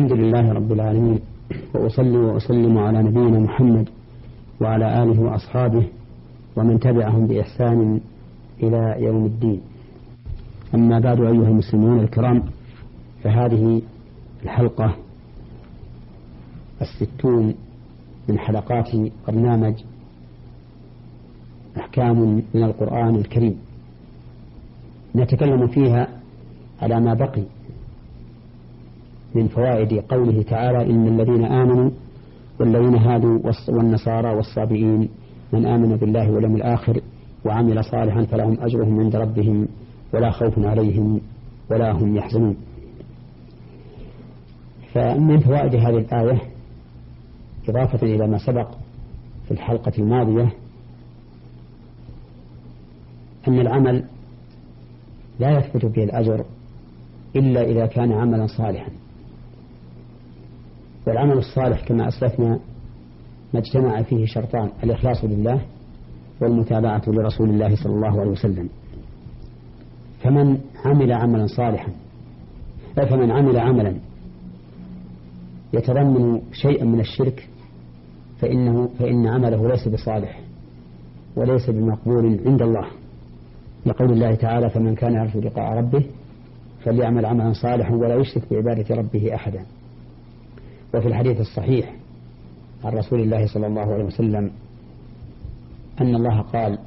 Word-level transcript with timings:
الحمد 0.00 0.18
لله 0.18 0.52
رب 0.52 0.72
العالمين 0.72 1.20
وأصلي 1.74 2.16
وأسلم 2.16 2.78
على 2.78 3.02
نبينا 3.02 3.38
محمد 3.38 3.88
وعلى 4.60 5.02
آله 5.02 5.20
وأصحابه 5.20 5.86
ومن 6.56 6.80
تبعهم 6.80 7.26
بإحسان 7.26 8.00
إلى 8.62 8.96
يوم 8.98 9.26
الدين. 9.26 9.60
أما 10.74 10.98
بعد 10.98 11.20
أيها 11.20 11.48
المسلمون 11.48 12.00
الكرام 12.00 12.42
فهذه 13.22 13.82
الحلقة 14.42 14.96
الستون 16.82 17.54
من 18.28 18.38
حلقات 18.38 18.88
برنامج 19.28 19.74
أحكام 21.76 22.42
من 22.54 22.62
القرآن 22.64 23.14
الكريم. 23.14 23.56
نتكلم 25.16 25.66
فيها 25.66 26.08
على 26.82 27.00
ما 27.00 27.14
بقي 27.14 27.42
من 29.34 29.48
فوائد 29.48 29.92
قوله 30.08 30.42
تعالى 30.42 30.90
إن 30.90 31.08
الذين 31.08 31.44
آمنوا 31.44 31.90
والذين 32.60 32.94
هادوا 32.94 33.38
والنصارى 33.68 34.34
والصابئين 34.34 35.08
من 35.52 35.66
آمن 35.66 35.96
بالله 35.96 36.30
واليوم 36.30 36.56
الآخر 36.56 37.00
وعمل 37.44 37.84
صالحا 37.84 38.24
فلهم 38.24 38.56
أجرهم 38.60 39.00
عند 39.00 39.16
ربهم 39.16 39.68
ولا 40.14 40.30
خوف 40.30 40.58
عليهم 40.58 41.20
ولا 41.70 41.92
هم 41.92 42.16
يحزنون. 42.16 42.56
فمن 44.94 45.40
فوائد 45.40 45.74
هذه 45.74 45.98
الآية 45.98 46.40
إضافة 47.68 48.06
إلى 48.06 48.26
ما 48.26 48.38
سبق 48.38 48.68
في 49.44 49.50
الحلقة 49.50 49.92
الماضية 49.98 50.52
أن 53.48 53.60
العمل 53.60 54.04
لا 55.38 55.58
يثبت 55.58 55.86
به 55.86 56.04
الأجر 56.04 56.44
إلا 57.36 57.62
إذا 57.62 57.86
كان 57.86 58.12
عملا 58.12 58.46
صالحا. 58.46 58.99
والعمل 61.10 61.38
الصالح 61.38 61.84
كما 61.84 62.08
أسلفنا 62.08 62.58
ما 63.54 63.60
اجتمع 63.60 64.02
فيه 64.02 64.26
شرطان 64.26 64.70
الإخلاص 64.84 65.24
لله 65.24 65.60
والمتابعة 66.40 67.02
لرسول 67.06 67.50
الله 67.50 67.76
صلى 67.76 67.92
الله 67.92 68.20
عليه 68.20 68.30
وسلم. 68.30 68.68
فمن 70.22 70.58
عمل 70.84 71.12
عملا 71.12 71.46
صالحا 71.46 71.92
فمن 72.96 73.30
عمل 73.30 73.58
عملا 73.58 73.94
يتضمن 75.72 76.40
شيئا 76.52 76.84
من 76.84 77.00
الشرك 77.00 77.48
فإنه 78.38 78.88
فإن 78.98 79.26
عمله 79.26 79.68
ليس 79.68 79.88
بصالح 79.88 80.40
وليس 81.36 81.70
بمقبول 81.70 82.40
عند 82.46 82.62
الله. 82.62 82.86
لقول 83.86 84.12
الله 84.12 84.34
تعالى 84.34 84.70
فمن 84.70 84.94
كان 84.94 85.12
يرجو 85.12 85.40
لقاء 85.40 85.72
ربه 85.72 86.04
فليعمل 86.84 87.26
عملا 87.26 87.52
صالحا 87.52 87.94
ولا 87.94 88.14
يشرك 88.14 88.42
بعبادة 88.50 88.94
ربه 88.94 89.34
أحدا. 89.34 89.64
وفي 90.94 91.08
الحديث 91.08 91.40
الصحيح 91.40 91.94
عن 92.84 92.92
رسول 92.92 93.20
الله 93.20 93.46
صلى 93.46 93.66
الله 93.66 93.92
عليه 93.94 94.04
وسلم 94.04 94.50
أن 96.00 96.14
الله 96.14 96.40
قال 96.40 96.78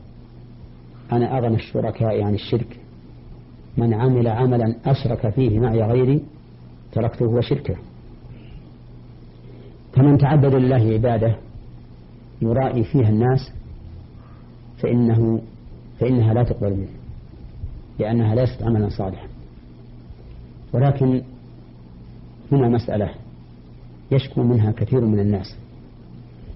أنا 1.11 1.37
أغنى 1.37 1.55
الشركاء 1.55 2.23
عن 2.23 2.33
الشرك 2.33 2.79
من 3.77 3.93
عمل 3.93 4.27
عملا 4.27 4.75
أشرك 4.85 5.29
فيه 5.29 5.59
معي 5.59 5.81
غيري 5.81 6.23
تركته 6.91 7.25
وشركه. 7.25 7.75
فمن 9.93 10.17
تعبد 10.17 10.55
لله 10.55 10.93
عبادة 10.93 11.37
يرائي 12.41 12.83
فيها 12.83 13.09
الناس 13.09 13.51
فإنه 14.77 15.41
فإنها 15.99 16.33
لا 16.33 16.43
تقبل 16.43 16.73
منه 16.73 16.89
لأنها 17.99 18.35
ليست 18.35 18.63
عملا 18.63 18.89
صالحا. 18.89 19.27
ولكن 20.73 21.21
هنا 22.51 22.67
مسألة 22.69 23.09
يشكو 24.13 24.43
منها 24.43 24.71
كثير 24.71 25.05
من 25.05 25.19
الناس. 25.19 25.55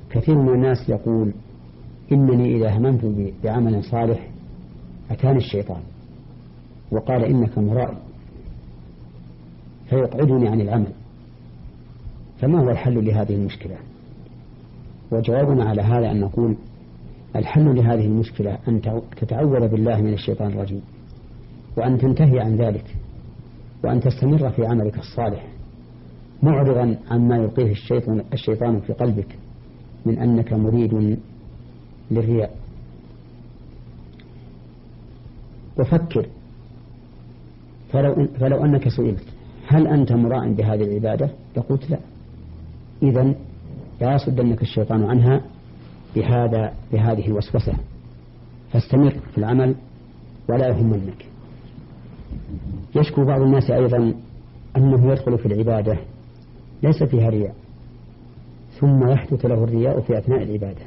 كثير 0.10 0.36
من 0.36 0.54
الناس 0.54 0.90
يقول 0.90 1.34
إنني 2.12 2.56
إذا 2.56 2.78
هممت 2.78 3.32
بعمل 3.44 3.84
صالح 3.84 4.28
أتاني 5.12 5.38
الشيطان 5.38 5.82
وقال 6.92 7.24
إنك 7.24 7.58
مرائي 7.58 7.98
فيقعدني 9.90 10.48
عن 10.48 10.62
العمل. 10.62 10.92
فما 12.42 12.60
هو 12.60 12.70
الحل 12.70 13.06
لهذه 13.06 13.36
المشكلة؟ 13.36 13.78
وجوابنا 15.12 15.66
على 15.66 15.82
هذا 15.82 16.12
أن 16.12 16.20
نقول 16.20 16.56
الحل 17.36 17.76
لهذه 17.76 18.06
المشكلة 18.06 18.58
أن 18.68 18.82
تتعوذ 19.18 19.68
بالله 19.68 20.02
من 20.02 20.14
الشيطان 20.14 20.52
الرجيم 20.52 20.82
وأن 21.78 21.98
تنتهي 21.98 22.40
عن 22.40 22.56
ذلك 22.56 22.96
وأن 23.84 24.00
تستمر 24.00 24.50
في 24.50 24.66
عملك 24.66 24.98
الصالح. 24.98 25.57
معرضا 26.44 26.98
عما 27.12 27.38
يلقيه 27.38 27.72
الشيطان, 27.72 28.24
الشيطان 28.34 28.80
في 28.80 28.94
قلبك 28.94 29.38
من 30.06 30.20
أنك 30.20 30.54
مريد 30.54 31.18
للرياء. 32.12 32.56
وفكر. 35.80 36.28
فلو, 37.92 38.28
فلو 38.40 38.66
أنك 38.66 38.90
سئلت 38.90 39.24
هل 39.68 39.88
أنت 39.88 40.12
مراء 40.12 40.54
بهذه 40.54 40.84
العبادة؟ 40.84 41.30
لقلت 41.58 41.90
لا. 41.90 42.00
إذا 43.04 43.36
لا 44.02 44.16
يصدنك 44.16 44.62
الشيطان 44.62 45.04
عنها 45.04 45.42
بهذا 46.16 46.74
بهذه 46.94 47.28
الوسوسة. 47.28 47.74
فاستمر 48.72 49.10
في 49.10 49.38
العمل 49.38 49.76
ولا 50.50 50.68
يهمنك. 50.68 51.26
يشكو 52.96 53.26
بعض 53.26 53.42
الناس 53.42 53.72
أيضا 53.72 54.14
أنه 54.78 55.12
يدخل 55.12 55.38
في 55.38 55.46
العبادة 55.46 55.98
ليس 56.84 57.04
فيها 57.04 57.30
رياء. 57.30 57.56
ثم 58.80 59.10
يحدث 59.10 59.46
له 59.46 59.64
الرياء 59.64 60.02
في 60.02 60.18
أثناء 60.18 60.44
العبادة. 60.44 60.82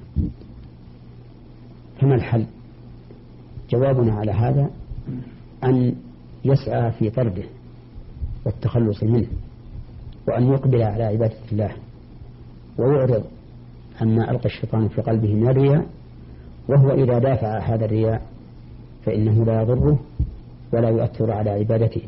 فما 2.00 2.14
الحل؟ 2.14 2.46
جوابنا 3.70 4.14
على 4.14 4.32
هذا 4.32 4.70
أن 5.64 5.94
يسعى 6.44 6.92
في 6.92 7.10
طرده 7.10 7.44
والتخلص 8.44 9.02
منه 9.02 9.26
وأن 10.28 10.52
يقبل 10.52 10.82
على 10.82 11.04
عبادة 11.04 11.36
الله 11.52 11.72
ويعرض 12.78 13.24
عما 14.00 14.30
ألقى 14.30 14.44
الشيطان 14.44 14.88
في 14.88 15.02
قلبه 15.02 15.34
من 15.34 15.48
الرياء 15.48 15.86
وهو 16.68 16.90
إذا 16.90 17.18
دافع 17.18 17.58
هذا 17.58 17.84
الرياء 17.84 18.22
فإنه 19.04 19.44
لا 19.44 19.62
يضره 19.62 19.98
ولا 20.72 20.88
يؤثر 20.88 21.32
على 21.32 21.50
عبادته. 21.50 22.02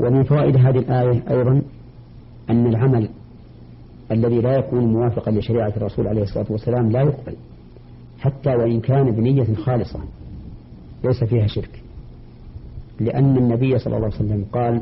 ومن 0.00 0.22
فوائد 0.22 0.56
هذه 0.56 0.78
الآية 0.78 1.22
أيضا 1.30 1.62
أن 2.50 2.66
العمل 2.66 3.08
الذي 4.10 4.40
لا 4.40 4.58
يكون 4.58 4.84
موافقا 4.84 5.30
لشريعة 5.30 5.72
الرسول 5.76 6.08
عليه 6.08 6.22
الصلاة 6.22 6.46
والسلام 6.50 6.90
لا 6.90 7.00
يقبل 7.00 7.36
حتى 8.18 8.50
وإن 8.50 8.80
كان 8.80 9.10
بنية 9.10 9.54
خالصة 9.54 10.00
ليس 11.04 11.24
فيها 11.24 11.46
شرك. 11.46 11.82
لأن 13.00 13.36
النبي 13.36 13.78
صلى 13.78 13.96
الله 13.96 14.06
عليه 14.06 14.16
وسلم 14.16 14.44
قال 14.52 14.80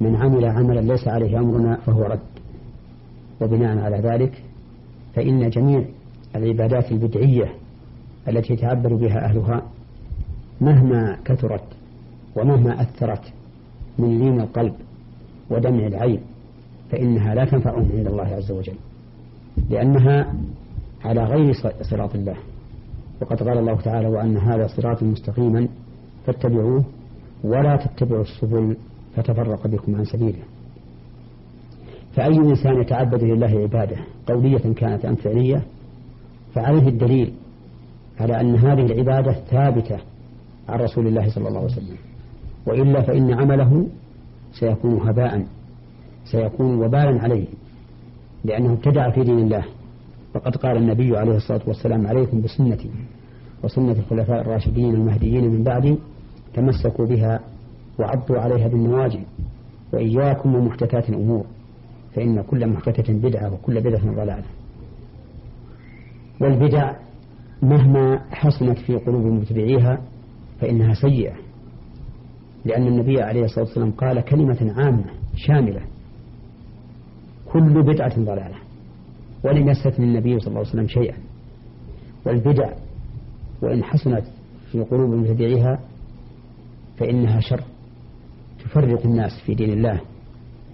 من 0.00 0.16
عمل 0.16 0.44
عملا 0.44 0.80
ليس 0.80 1.08
عليه 1.08 1.38
أمرنا 1.38 1.76
فهو 1.76 2.02
رد. 2.02 2.32
وبناء 3.40 3.78
على 3.78 3.96
ذلك 3.96 4.42
فإن 5.14 5.50
جميع 5.50 5.84
العبادات 6.36 6.92
البدعية 6.92 7.52
التي 8.28 8.52
يتعبر 8.52 8.94
بها 8.94 9.24
أهلها 9.24 9.62
مهما 10.60 11.18
كثرت 11.24 11.64
ومهما 12.36 12.82
أثرت 12.82 13.32
من 13.98 14.18
لين 14.18 14.40
القلب 14.40 14.74
ودمع 15.50 15.86
العين 15.86 16.20
فإنها 16.90 17.34
لا 17.34 17.44
تنفعهم 17.44 17.88
عند 17.96 18.06
الله 18.06 18.24
عز 18.24 18.50
وجل 18.50 18.76
لأنها 19.70 20.34
على 21.04 21.24
غير 21.24 21.52
صراط 21.82 22.14
الله. 22.14 22.36
وقد 23.20 23.42
قال 23.42 23.58
الله 23.58 23.80
تعالى 23.80 24.08
وأن 24.08 24.36
هذا 24.36 24.66
صراط 24.66 25.02
مستقيما 25.02 25.68
فاتبعوه 26.26 26.84
ولا 27.44 27.76
تتبعوا 27.76 28.22
السبل 28.22 28.76
فتفرق 29.16 29.66
بكم 29.66 29.96
عن 29.96 30.04
سبيله. 30.04 30.42
فأي 32.14 32.36
إنسان 32.36 32.80
يتعبد 32.80 33.24
لله 33.24 33.46
عبادة 33.46 33.96
قولية 34.26 34.74
كانت 34.74 35.04
أم 35.04 35.14
فعلية 35.14 35.62
فعليه 36.54 36.88
الدليل 36.88 37.32
على 38.20 38.40
أن 38.40 38.56
هذه 38.56 38.86
العبادة 38.86 39.32
ثابتة 39.32 39.98
عن 40.68 40.80
رسول 40.80 41.06
الله 41.06 41.30
صلى 41.30 41.48
الله 41.48 41.60
عليه 41.60 41.72
وسلم. 41.72 41.96
وإلا 42.66 43.02
فإن 43.02 43.32
عمله 43.32 43.86
سيكون 44.52 45.08
هباء 45.08 45.46
سيكون 46.24 46.74
وبالا 46.84 47.22
عليه 47.22 47.46
لأنه 48.44 48.72
ابتدع 48.72 49.10
في 49.10 49.24
دين 49.24 49.38
الله. 49.38 49.64
وقد 50.34 50.56
قال 50.56 50.76
النبي 50.76 51.16
عليه 51.16 51.36
الصلاة 51.36 51.60
والسلام 51.66 52.06
عليكم 52.06 52.40
بسنتي 52.40 52.90
وسنة 53.64 53.92
الخلفاء 53.92 54.40
الراشدين 54.40 54.94
المهديين 54.94 55.44
من 55.50 55.62
بعدي 55.62 55.96
تمسكوا 56.54 57.06
بها 57.06 57.40
وعضوا 57.98 58.38
عليها 58.38 58.68
بالنواجذ 58.68 59.20
وإياكم 59.92 60.54
ومحدثات 60.54 61.08
الأمور 61.08 61.44
فإن 62.14 62.42
كل 62.42 62.66
محدثة 62.66 63.12
بدعة 63.12 63.52
وكل 63.54 63.80
بدعة 63.80 64.14
ضلالة. 64.14 64.44
والبدع 66.40 66.92
مهما 67.62 68.20
حصلت 68.30 68.78
في 68.78 68.96
قلوب 68.96 69.26
متبعيها 69.26 70.00
فإنها 70.60 70.94
سيئة. 70.94 71.32
لأن 72.64 72.86
النبي 72.86 73.22
عليه 73.22 73.44
الصلاة 73.44 73.64
والسلام 73.64 73.90
قال 73.90 74.20
كلمة 74.20 74.74
عامة 74.76 75.04
شاملة. 75.36 75.80
كل 77.52 77.82
بدعة 77.82 78.20
ضلالة. 78.20 78.56
ولم 79.44 79.68
يستثن 79.68 80.02
النبي 80.02 80.38
صلى 80.38 80.48
الله 80.48 80.58
عليه 80.58 80.68
وسلم 80.68 80.86
شيئا. 80.86 81.16
والبدع 82.26 82.72
وإن 83.62 83.84
حسنت 83.84 84.24
في 84.72 84.80
قلوب 84.82 85.10
مبتدعيها 85.10 85.80
فإنها 86.98 87.40
شر. 87.40 87.64
تفرق 88.64 89.06
الناس 89.06 89.30
في 89.46 89.54
دين 89.54 89.70
الله 89.70 90.00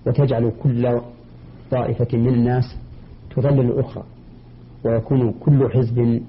وتجعل 0.06 0.52
كل 0.62 1.00
طائفة 1.70 2.18
من 2.18 2.28
الناس 2.34 2.64
تضلل 3.36 3.60
الأخرى 3.60 4.04
ويكون 4.84 5.32
كل 5.32 5.70
حزب 5.70 6.22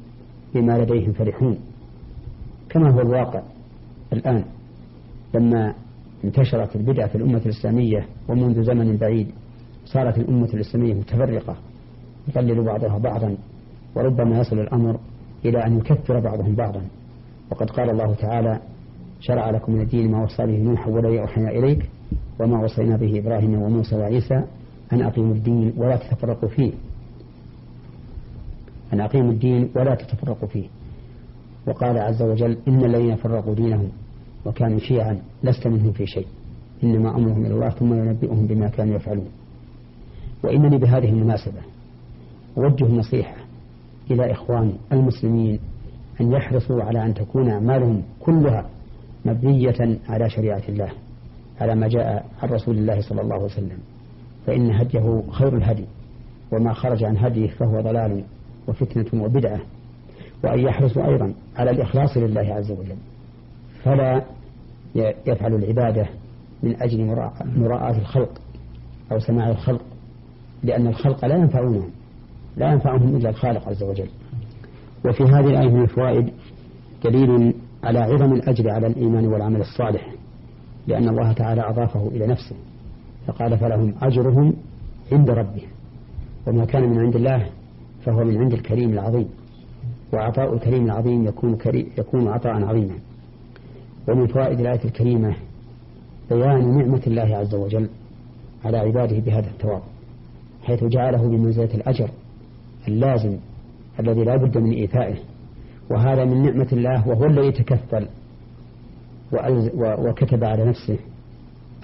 بما 0.55 0.77
لديهم 0.77 1.13
فرحون. 1.13 1.57
كما 2.69 2.91
هو 2.91 2.99
الواقع 2.99 3.41
الآن. 4.13 4.45
لما 5.33 5.73
انتشرت 6.23 6.75
البدع 6.75 7.07
في 7.07 7.15
الأمة 7.15 7.41
الإسلامية 7.45 8.05
ومنذ 8.29 8.63
زمن 8.63 8.97
بعيد 8.97 9.31
صارت 9.85 10.17
الأمة 10.17 10.49
الإسلامية 10.53 10.93
متفرقة 10.93 11.55
يقلل 12.27 12.63
بعضها 12.63 12.97
بعضا 12.97 13.37
وربما 13.95 14.39
يصل 14.39 14.59
الأمر 14.59 14.99
إلى 15.45 15.65
أن 15.65 15.77
يكفر 15.77 16.19
بعضهم 16.19 16.55
بعضا. 16.55 16.81
وقد 17.51 17.69
قال 17.69 17.89
الله 17.89 18.13
تعالى 18.13 18.59
شرع 19.19 19.49
لكم 19.49 19.73
من 19.73 19.81
الدين 19.81 20.11
ما 20.11 20.23
وصى 20.23 20.45
به 20.45 20.57
نوح 20.57 20.87
والذي 20.87 21.19
أوحينا 21.19 21.49
إليك 21.49 21.89
وما 22.39 22.63
وصينا 22.63 22.97
به 22.97 23.19
إبراهيم 23.19 23.61
وموسى 23.61 23.95
وعيسى 23.95 24.43
أن 24.93 25.01
أقيموا 25.01 25.33
الدين 25.35 25.73
ولا 25.77 25.95
تتفرقوا 25.95 26.49
فيه. 26.49 26.71
أن 28.93 29.01
أقيموا 29.01 29.31
الدين 29.31 29.69
ولا 29.75 29.95
تتفرقوا 29.95 30.47
فيه. 30.47 30.67
وقال 31.67 31.97
عز 31.97 32.21
وجل 32.21 32.57
إن 32.67 32.85
الذين 32.85 33.15
فرقوا 33.15 33.53
دينهم 33.53 33.89
وكانوا 34.45 34.79
شيعا 34.79 35.21
لست 35.43 35.67
منهم 35.67 35.91
في 35.91 36.05
شيء. 36.05 36.27
إنما 36.83 37.17
أمرهم 37.17 37.45
إلى 37.45 37.53
الله 37.53 37.69
ثم 37.69 37.93
ينبئهم 37.93 38.47
بما 38.47 38.67
كانوا 38.67 38.95
يفعلون. 38.95 39.27
وإنني 40.43 40.77
بهذه 40.77 41.09
المناسبة 41.09 41.61
أوجه 42.57 42.85
نصيحة 42.85 43.35
إلى 44.11 44.31
إخواني 44.31 44.73
المسلمين 44.91 45.59
أن 46.21 46.31
يحرصوا 46.31 46.83
على 46.83 47.05
أن 47.05 47.13
تكون 47.13 47.49
أعمالهم 47.49 48.03
كلها 48.19 48.69
مبنية 49.25 49.97
على 50.09 50.29
شريعة 50.29 50.61
الله 50.69 50.89
على 51.61 51.75
ما 51.75 51.87
جاء 51.87 52.25
عن 52.41 52.49
رسول 52.49 52.77
الله 52.77 53.01
صلى 53.01 53.21
الله 53.21 53.35
عليه 53.35 53.45
وسلم. 53.45 53.77
فإن 54.47 54.71
هديه 54.71 55.23
خير 55.31 55.57
الهدي 55.57 55.85
وما 56.51 56.73
خرج 56.73 57.03
عن 57.03 57.17
هديه 57.17 57.47
فهو 57.47 57.81
ضلال 57.81 58.23
وفتنة 58.67 59.23
وبدعة. 59.23 59.59
وأن 60.43 60.59
يحرصوا 60.59 61.07
أيضا 61.07 61.33
على 61.55 61.71
الإخلاص 61.71 62.17
لله 62.17 62.53
عز 62.53 62.71
وجل. 62.71 62.95
فلا 63.83 64.23
يفعل 65.25 65.55
العبادة 65.55 66.07
من 66.63 66.81
أجل 66.81 67.05
مراءة 67.55 67.97
الخلق 67.97 68.41
أو 69.11 69.19
سماع 69.19 69.49
الخلق 69.49 69.81
لأن 70.63 70.87
الخلق 70.87 71.25
لا 71.25 71.35
ينفعونهم 71.35 71.89
لا 72.57 72.71
ينفعهم 72.71 73.15
إلا 73.15 73.29
الخالق 73.29 73.69
عز 73.69 73.83
وجل. 73.83 74.09
وفي 75.05 75.23
هذه 75.23 75.47
الآية 75.47 75.69
من 75.69 75.81
الفوائد 75.81 76.29
دليل 77.03 77.53
على 77.83 77.99
عظم 77.99 78.33
الأجر 78.33 78.69
على 78.69 78.87
الإيمان 78.87 79.25
والعمل 79.25 79.61
الصالح 79.61 80.13
لأن 80.87 81.09
الله 81.09 81.33
تعالى 81.33 81.61
أضافه 81.61 82.07
إلى 82.07 82.27
نفسه 82.27 82.55
فقال 83.27 83.57
فلهم 83.57 83.95
أجرهم 84.01 84.53
عند 85.11 85.29
ربهم 85.29 85.69
وما 86.47 86.65
كان 86.65 86.89
من 86.89 86.99
عند 86.99 87.15
الله 87.15 87.49
فهو 88.05 88.23
من 88.23 88.37
عند 88.37 88.53
الكريم 88.53 88.93
العظيم 88.93 89.29
وعطاء 90.13 90.53
الكريم 90.53 90.85
العظيم 90.85 91.25
يكون, 91.27 91.55
كريم 91.55 91.89
يكون 91.97 92.27
عطاء 92.27 92.53
عظيما. 92.63 92.95
ومن 94.07 94.27
فوائد 94.27 94.59
الآية 94.59 94.85
الكريمة 94.85 95.35
بيان 96.29 96.77
نعمة 96.77 97.01
الله 97.07 97.37
عز 97.37 97.55
وجل 97.55 97.89
على 98.65 98.77
عباده 98.77 99.19
بهذا 99.19 99.47
الثواب 99.49 99.81
حيث 100.63 100.83
جعله 100.83 101.27
بمنزلة 101.27 101.73
الأجر 101.73 102.09
اللازم 102.87 103.37
الذي 103.99 104.23
لا 104.23 104.35
بد 104.37 104.57
من 104.57 104.71
إيفائه 104.71 105.15
وهذا 105.89 106.25
من 106.25 106.43
نعمة 106.43 106.67
الله 106.71 107.07
وهو 107.07 107.25
الذي 107.25 107.51
تكفل 107.51 108.07
وكتب 109.77 110.43
على 110.43 110.65
نفسه 110.65 110.97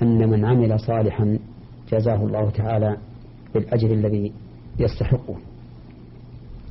أن 0.02 0.30
من 0.30 0.46
عمل 0.46 0.80
صالحا 0.80 1.40
جزاه 1.92 2.24
الله 2.26 2.50
تعالى 2.50 2.98
بالأجر 3.54 3.92
الذي 3.94 4.32
يستحقه. 4.80 5.36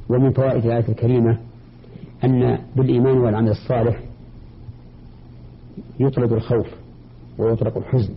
ومن 0.09 0.31
فوائد 0.33 0.65
الآية 0.65 0.89
الكريمة 0.89 1.39
أن 2.25 2.59
بالإيمان 2.77 3.19
والعمل 3.19 3.51
الصالح 3.51 4.01
يطرد 6.01 6.33
الخوف 6.33 6.67
ويطرق 7.39 7.77
الحزن. 7.77 8.15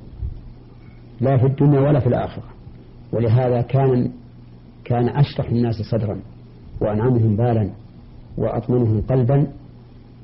لا 1.22 1.38
في 1.38 1.46
الدنيا 1.46 1.80
ولا 1.80 2.00
في 2.00 2.08
الآخرة. 2.08 2.44
ولهذا 3.12 3.62
كان 3.62 4.12
كان 4.86 5.10
أشرح 5.10 5.50
الناس 5.50 5.76
صدرا 5.92 6.20
وأنعمهم 6.82 7.36
بالا 7.36 7.70
وأطمنهم 8.38 9.02
قلبا 9.02 9.48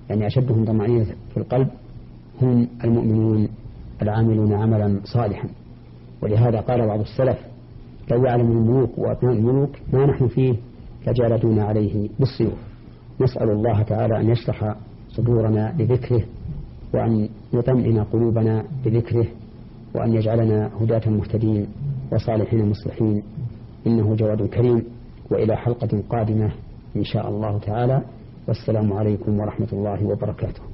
يعني 0.10 0.28
أشدهم 0.28 0.66
طمأنينة 0.66 1.06
في 1.06 1.38
القلب 1.38 1.68
هم 2.42 2.68
المؤمنون 2.84 3.48
العاملون 4.02 4.54
عملا 4.54 5.00
صالحا. 5.04 5.50
ولهذا 6.22 6.60
قال 6.60 6.88
بعض 6.88 7.00
السلف 7.00 7.38
لو 8.12 8.26
يعلم 8.26 8.52
الملوك 8.52 8.98
وأبناء 8.98 9.34
الملوك 9.34 9.70
ما 9.94 10.06
نحن 10.06 10.28
فيه 10.28 10.56
لجالدونا 11.08 11.64
عليه 11.64 12.10
بالسيوف. 12.20 12.60
نسأل 13.22 13.50
الله 13.50 13.82
تعالى 13.82 14.20
أن 14.20 14.30
يشرح 14.30 14.76
صدورنا 15.10 15.76
لذكره 15.80 16.24
وأن 16.94 17.30
يطمئن 17.54 18.04
قلوبنا 18.04 18.64
بذكره 18.86 19.28
وأن 19.96 20.14
يجعلنا 20.14 20.70
هداة 20.82 21.10
مهتدين 21.10 21.68
وصالحين 22.12 22.70
مصلحين. 22.70 23.24
إنه 23.88 24.16
جواد 24.16 24.46
كريم 24.46 24.84
وإلى 25.32 25.56
حلقة 25.56 26.04
قادمة 26.10 26.52
إن 26.96 27.04
شاء 27.04 27.30
الله 27.30 27.60
تعالى. 27.60 28.02
والسلام 28.48 28.94
عليكم 28.94 29.40
ورحمة 29.40 29.68
الله 29.74 30.06
وبركاته. 30.06 30.73